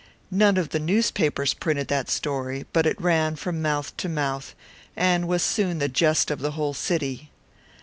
[0.31, 4.55] None of the newspapers printed that story, but it ran from mouth to mouth,
[4.95, 7.29] and was soon the jest of the whole city.